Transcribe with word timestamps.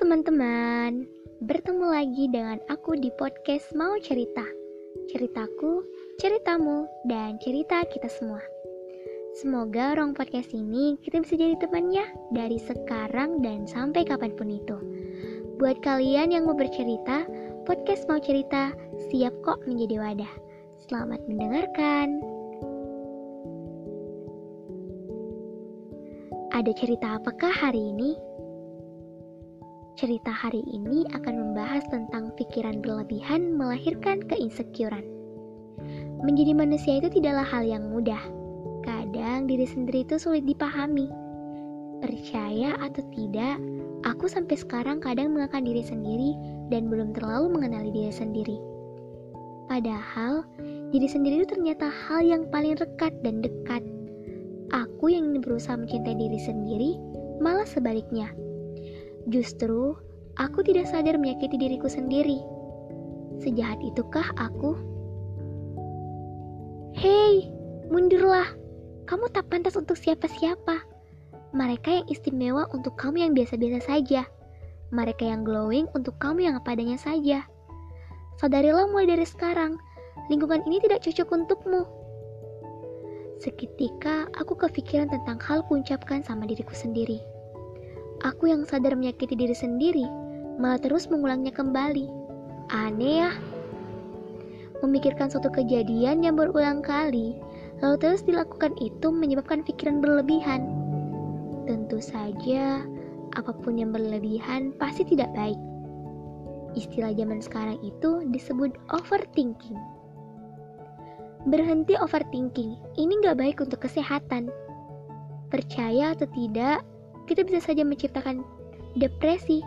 teman-teman, 0.00 1.04
bertemu 1.44 1.86
lagi 1.92 2.24
dengan 2.32 2.56
aku 2.72 2.96
di 2.96 3.12
podcast 3.20 3.68
Mau 3.76 4.00
Cerita. 4.00 4.40
Ceritaku, 5.12 5.84
ceritamu, 6.16 6.88
dan 7.04 7.36
cerita 7.44 7.84
kita 7.84 8.08
semua. 8.08 8.40
Semoga 9.36 9.92
orang 9.92 10.16
podcast 10.16 10.56
ini 10.56 10.96
kita 11.04 11.20
bisa 11.20 11.36
jadi 11.36 11.52
temannya 11.60 12.00
dari 12.32 12.56
sekarang 12.56 13.44
dan 13.44 13.68
sampai 13.68 14.08
kapan 14.08 14.32
pun 14.32 14.48
itu. 14.48 14.80
Buat 15.60 15.84
kalian 15.84 16.32
yang 16.32 16.48
mau 16.48 16.56
bercerita, 16.56 17.28
podcast 17.68 18.08
Mau 18.08 18.16
Cerita 18.24 18.72
siap 19.12 19.36
kok 19.44 19.60
menjadi 19.68 20.00
wadah. 20.00 20.32
Selamat 20.88 21.20
mendengarkan. 21.28 22.24
Ada 26.56 26.72
cerita 26.72 27.20
apakah 27.20 27.52
hari 27.52 27.92
ini? 27.92 28.27
Cerita 29.98 30.30
hari 30.30 30.62
ini 30.70 31.02
akan 31.10 31.34
membahas 31.34 31.82
tentang 31.90 32.30
pikiran 32.38 32.78
berlebihan 32.78 33.58
melahirkan 33.58 34.22
keinsecurean. 34.30 35.02
Menjadi 36.22 36.54
manusia 36.54 37.02
itu 37.02 37.10
tidaklah 37.18 37.42
hal 37.42 37.66
yang 37.66 37.90
mudah. 37.90 38.22
Kadang 38.86 39.50
diri 39.50 39.66
sendiri 39.66 40.06
itu 40.06 40.14
sulit 40.22 40.46
dipahami. 40.46 41.10
Percaya 41.98 42.78
atau 42.78 43.02
tidak, 43.10 43.58
aku 44.06 44.30
sampai 44.30 44.54
sekarang 44.54 45.02
kadang 45.02 45.34
mengakan 45.34 45.66
diri 45.66 45.82
sendiri 45.82 46.38
dan 46.70 46.86
belum 46.86 47.10
terlalu 47.18 47.58
mengenali 47.58 47.90
diri 47.90 48.14
sendiri. 48.14 48.54
Padahal, 49.66 50.46
diri 50.94 51.10
sendiri 51.10 51.42
itu 51.42 51.58
ternyata 51.58 51.90
hal 51.90 52.22
yang 52.22 52.46
paling 52.54 52.78
rekat 52.78 53.10
dan 53.26 53.42
dekat. 53.42 53.82
Aku 54.70 55.10
yang 55.10 55.42
berusaha 55.42 55.74
mencintai 55.74 56.14
diri 56.14 56.38
sendiri, 56.38 56.90
malah 57.42 57.66
sebaliknya 57.66 58.30
Justru, 59.28 59.92
aku 60.40 60.64
tidak 60.64 60.88
sadar 60.88 61.20
menyakiti 61.20 61.60
diriku 61.60 61.84
sendiri. 61.84 62.40
Sejahat 63.44 63.76
itukah 63.84 64.24
aku? 64.40 64.72
Hei, 66.96 67.44
mundurlah. 67.92 68.48
Kamu 69.04 69.28
tak 69.28 69.52
pantas 69.52 69.76
untuk 69.76 70.00
siapa-siapa. 70.00 70.80
Mereka 71.52 72.00
yang 72.00 72.06
istimewa 72.08 72.72
untuk 72.72 72.96
kamu 72.96 73.28
yang 73.28 73.32
biasa-biasa 73.36 73.84
saja. 73.84 74.24
Mereka 74.96 75.28
yang 75.28 75.44
glowing 75.44 75.84
untuk 75.92 76.16
kamu 76.16 76.48
yang 76.48 76.56
apa 76.56 76.72
adanya 76.72 76.96
saja. 76.96 77.44
Sadarilah 78.40 78.88
mulai 78.88 79.12
dari 79.12 79.28
sekarang, 79.28 79.76
lingkungan 80.32 80.64
ini 80.64 80.80
tidak 80.80 81.04
cocok 81.04 81.28
untukmu. 81.36 81.84
Seketika 83.44 84.24
aku 84.40 84.56
kepikiran 84.56 85.12
tentang 85.12 85.36
hal 85.44 85.60
kuucapkan 85.68 86.24
sama 86.24 86.48
diriku 86.48 86.72
sendiri. 86.72 87.20
Aku 88.26 88.50
yang 88.50 88.66
sadar 88.66 88.98
menyakiti 88.98 89.38
diri 89.38 89.54
sendiri, 89.54 90.02
malah 90.58 90.82
terus 90.82 91.06
mengulangnya 91.06 91.54
kembali. 91.54 92.10
Aneh 92.74 93.22
ya. 93.22 93.30
Memikirkan 94.82 95.30
suatu 95.30 95.50
kejadian 95.50 96.26
yang 96.26 96.34
berulang 96.34 96.82
kali, 96.82 97.38
lalu 97.78 97.96
terus 97.98 98.26
dilakukan 98.26 98.74
itu 98.82 99.10
menyebabkan 99.10 99.62
pikiran 99.62 100.02
berlebihan. 100.02 100.66
Tentu 101.70 102.02
saja, 102.02 102.82
apa 103.38 103.52
pun 103.54 103.78
yang 103.78 103.94
berlebihan 103.94 104.74
pasti 104.82 105.06
tidak 105.06 105.30
baik. 105.38 105.58
Istilah 106.74 107.14
zaman 107.14 107.38
sekarang 107.38 107.78
itu 107.86 108.26
disebut 108.34 108.74
overthinking. 108.90 109.78
Berhenti 111.46 111.94
overthinking, 111.94 112.74
ini 112.98 113.12
nggak 113.22 113.38
baik 113.38 113.56
untuk 113.62 113.86
kesehatan. 113.86 114.50
Percaya 115.48 116.12
atau 116.12 116.26
tidak, 116.34 116.82
kita 117.28 117.44
bisa 117.44 117.60
saja 117.60 117.84
menciptakan 117.84 118.40
depresi. 118.96 119.60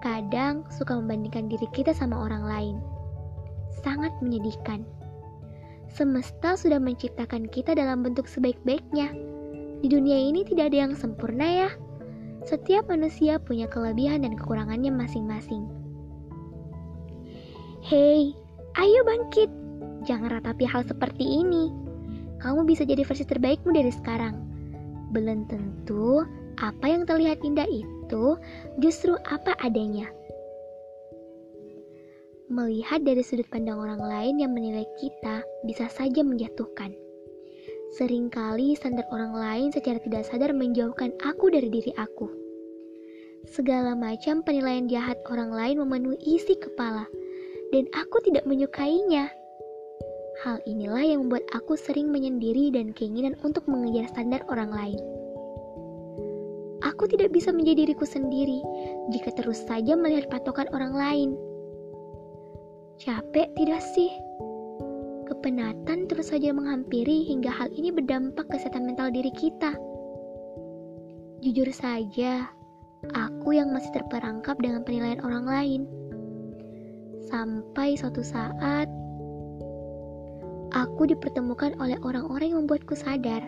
Kadang 0.00 0.66
suka 0.72 0.98
membandingkan 0.98 1.46
diri 1.46 1.68
kita 1.70 1.92
sama 1.92 2.16
orang 2.16 2.42
lain. 2.48 2.76
Sangat 3.84 4.10
menyedihkan. 4.24 4.82
Semesta 5.92 6.56
sudah 6.56 6.80
menciptakan 6.80 7.46
kita 7.52 7.76
dalam 7.76 8.00
bentuk 8.00 8.24
sebaik-baiknya. 8.24 9.12
Di 9.84 9.92
dunia 9.92 10.16
ini 10.16 10.42
tidak 10.42 10.72
ada 10.72 10.88
yang 10.88 10.92
sempurna 10.96 11.68
ya. 11.68 11.70
Setiap 12.48 12.90
manusia 12.90 13.38
punya 13.38 13.68
kelebihan 13.70 14.24
dan 14.26 14.34
kekurangannya 14.34 14.90
masing-masing. 14.90 15.68
Hei, 17.84 18.34
ayo 18.80 19.00
bangkit. 19.06 19.50
Jangan 20.02 20.40
ratapi 20.40 20.66
hal 20.66 20.82
seperti 20.82 21.22
ini. 21.22 21.70
Kamu 22.42 22.66
bisa 22.66 22.82
jadi 22.82 23.06
versi 23.06 23.22
terbaikmu 23.22 23.70
dari 23.70 23.92
sekarang. 23.94 24.34
Belum 25.14 25.46
tentu 25.46 26.26
apa 26.62 26.86
yang 26.86 27.02
terlihat 27.02 27.42
indah 27.42 27.66
itu 27.66 28.38
justru 28.78 29.18
apa 29.26 29.58
adanya. 29.58 30.06
Melihat 32.46 33.02
dari 33.02 33.24
sudut 33.26 33.48
pandang 33.50 33.82
orang 33.82 33.98
lain 33.98 34.38
yang 34.38 34.54
menilai 34.54 34.86
kita 35.02 35.42
bisa 35.66 35.90
saja 35.90 36.22
menjatuhkan. 36.22 36.94
Seringkali 37.98 38.72
standar 38.78 39.04
orang 39.12 39.36
lain 39.36 39.68
secara 39.74 40.00
tidak 40.00 40.24
sadar 40.24 40.54
menjauhkan 40.56 41.12
aku 41.26 41.52
dari 41.52 41.68
diri 41.68 41.92
aku. 41.98 42.30
Segala 43.50 43.98
macam 43.98 44.40
penilaian 44.46 44.86
jahat 44.86 45.18
orang 45.28 45.50
lain 45.50 45.82
memenuhi 45.82 46.16
isi 46.24 46.54
kepala, 46.56 47.04
dan 47.74 47.84
aku 47.92 48.22
tidak 48.22 48.46
menyukainya. 48.46 49.28
Hal 50.46 50.62
inilah 50.64 51.04
yang 51.04 51.26
membuat 51.26 51.44
aku 51.52 51.76
sering 51.76 52.08
menyendiri 52.08 52.72
dan 52.72 52.96
keinginan 52.96 53.36
untuk 53.44 53.66
mengejar 53.68 54.08
standar 54.14 54.40
orang 54.48 54.72
lain. 54.72 55.11
Aku 56.82 57.06
tidak 57.06 57.30
bisa 57.30 57.54
menjadi 57.54 57.86
diriku 57.86 58.02
sendiri 58.02 58.58
jika 59.14 59.30
terus 59.38 59.62
saja 59.62 59.94
melihat 59.94 60.26
patokan 60.26 60.66
orang 60.74 60.94
lain. 60.94 61.30
Capek 62.98 63.50
tidak 63.54 63.82
sih? 63.94 64.10
Kepenatan 65.30 66.10
terus 66.10 66.34
saja 66.34 66.50
menghampiri 66.50 67.26
hingga 67.30 67.54
hal 67.54 67.70
ini 67.74 67.94
berdampak 67.94 68.50
kesehatan 68.50 68.84
mental 68.84 69.14
diri 69.14 69.30
kita. 69.30 69.78
Jujur 71.42 71.70
saja, 71.74 72.50
aku 73.14 73.54
yang 73.54 73.74
masih 73.74 73.90
terperangkap 73.94 74.58
dengan 74.58 74.82
penilaian 74.82 75.22
orang 75.22 75.46
lain. 75.46 75.80
Sampai 77.30 77.98
suatu 77.98 78.22
saat, 78.22 78.86
aku 80.74 81.10
dipertemukan 81.10 81.78
oleh 81.78 81.98
orang-orang 82.02 82.54
yang 82.54 82.60
membuatku 82.66 82.94
sadar 82.98 83.42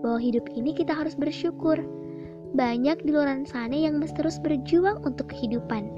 bahwa 0.00 0.20
hidup 0.22 0.46
ini 0.54 0.72
kita 0.72 0.94
harus 0.94 1.18
bersyukur 1.18 1.82
banyak 2.56 3.04
di 3.04 3.10
luar 3.12 3.28
sana 3.44 3.76
yang 3.76 4.00
mesti 4.00 4.16
terus 4.16 4.40
berjuang 4.40 5.04
untuk 5.04 5.28
kehidupan. 5.28 5.88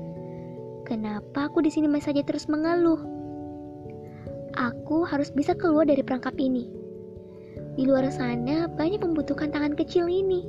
Kenapa 0.89 1.47
aku 1.47 1.63
di 1.63 1.71
sini 1.71 1.87
masih 1.87 2.11
saja 2.11 2.23
terus 2.27 2.51
mengeluh? 2.51 2.99
Aku 4.59 5.07
harus 5.07 5.31
bisa 5.31 5.55
keluar 5.55 5.87
dari 5.87 6.03
perangkap 6.03 6.35
ini. 6.43 6.67
Di 7.79 7.87
luar 7.87 8.11
sana 8.11 8.67
banyak 8.67 8.99
membutuhkan 8.99 9.55
tangan 9.55 9.79
kecil 9.79 10.11
ini. 10.11 10.43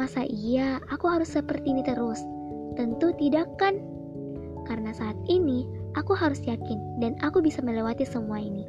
Masa 0.00 0.24
iya 0.24 0.80
aku 0.88 1.10
harus 1.10 1.36
seperti 1.36 1.76
ini 1.76 1.84
terus? 1.84 2.24
Tentu 2.80 3.12
tidak 3.20 3.52
kan? 3.60 3.76
Karena 4.64 4.96
saat 4.96 5.16
ini 5.28 5.68
aku 5.92 6.16
harus 6.16 6.40
yakin 6.48 7.02
dan 7.04 7.20
aku 7.20 7.44
bisa 7.44 7.60
melewati 7.60 8.08
semua 8.08 8.40
ini. 8.40 8.64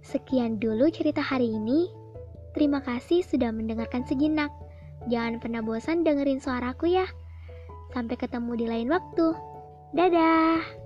Sekian 0.00 0.56
dulu 0.56 0.88
cerita 0.88 1.20
hari 1.20 1.52
ini. 1.52 1.99
Terima 2.56 2.82
kasih 2.82 3.22
sudah 3.22 3.54
mendengarkan 3.54 4.02
sejenak. 4.06 4.50
Jangan 5.06 5.38
pernah 5.38 5.62
bosan 5.62 6.02
dengerin 6.02 6.42
suaraku 6.42 6.90
ya. 6.90 7.06
Sampai 7.94 8.18
ketemu 8.18 8.52
di 8.58 8.66
lain 8.66 8.88
waktu. 8.90 9.34
Dadah. 9.94 10.79